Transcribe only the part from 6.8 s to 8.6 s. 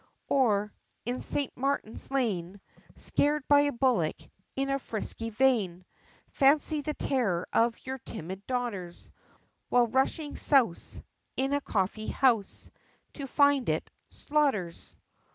the terror of your timid